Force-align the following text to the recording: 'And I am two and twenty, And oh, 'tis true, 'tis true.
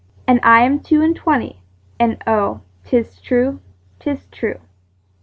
'And 0.27 0.39
I 0.41 0.61
am 0.63 0.79
two 0.79 1.03
and 1.03 1.15
twenty, 1.15 1.61
And 1.99 2.23
oh, 2.25 2.61
'tis 2.85 3.21
true, 3.21 3.59
'tis 3.99 4.25
true. 4.31 4.59